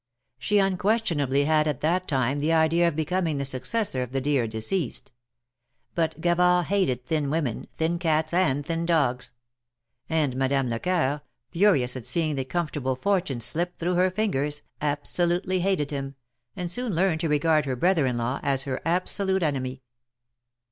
She 0.39 0.57
unquestionably 0.57 1.45
had 1.45 1.67
at 1.67 1.81
that 1.81 2.07
time 2.07 2.39
the 2.39 2.51
idea 2.51 2.87
of 2.87 2.95
becoming 2.95 3.37
the 3.37 3.45
successor 3.45 4.01
of 4.01 4.13
the 4.13 4.19
dear 4.19 4.47
deceased. 4.47 5.11
But 5.93 6.19
Gavard 6.19 6.65
hated 6.65 7.05
thin 7.05 7.29
women, 7.29 7.67
thin 7.77 7.99
cats 7.99 8.33
and 8.33 8.65
thin 8.65 8.87
dogs; 8.87 9.31
and 10.09 10.35
Madame 10.35 10.69
Lecoeur, 10.69 11.21
furious 11.51 11.95
at 11.95 12.07
seeing 12.07 12.33
the 12.33 12.43
comfortable 12.45 12.95
fortune 12.95 13.41
slip 13.41 13.77
through 13.77 13.93
her 13.93 14.09
fingers, 14.09 14.63
absolutely 14.81 15.57
THE 15.59 15.65
MARKETS 15.65 15.81
OF 15.91 15.91
PARIS. 15.91 15.99
89 15.99 16.01
hated 16.01 16.07
him, 16.07 16.15
and 16.55 16.71
soon 16.71 16.95
learned 16.95 17.19
to 17.21 17.29
regard 17.29 17.65
her 17.67 17.75
brother 17.75 18.07
in 18.07 18.17
law 18.17 18.39
as 18.41 18.63
her 18.63 18.81
absolute 18.83 19.43
enemy. 19.43 19.83